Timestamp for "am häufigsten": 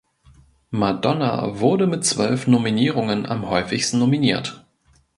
3.27-3.99